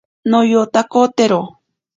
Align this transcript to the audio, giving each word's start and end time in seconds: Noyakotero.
Noyakotero. 0.29 1.39